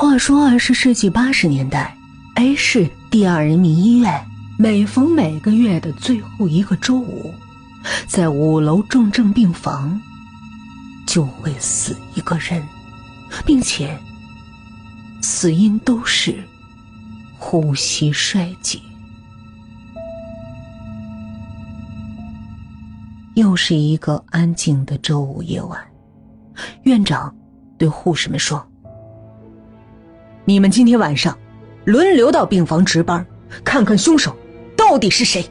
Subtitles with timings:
[0.00, 1.92] 话说二十世纪八十年代
[2.36, 4.24] ，A 市第二人民医院
[4.56, 7.34] 每逢每个月的最后一个周五，
[8.06, 10.00] 在五楼重症病房
[11.04, 12.62] 就会死一个人，
[13.44, 13.98] 并且
[15.20, 16.44] 死因都是
[17.36, 18.78] 呼吸衰竭。
[23.34, 25.76] 又是一个安静的周五夜晚，
[26.84, 27.34] 院长
[27.76, 28.64] 对护士们说。
[30.48, 31.38] 你们今天晚上
[31.84, 33.26] 轮流到病房值班，
[33.62, 34.34] 看看凶手
[34.74, 35.44] 到底是谁。